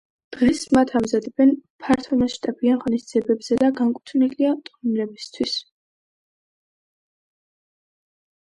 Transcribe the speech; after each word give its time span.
დღეს 0.35 0.61
მათ 0.77 0.91
ამზადებენ 0.99 1.51
ფართომასშტაბიან 1.83 2.79
ღონისძიებებზე 2.87 3.59
და 3.65 3.69
განკუთვნილია 3.81 4.55
ტურისტებისთვის. 4.71 5.61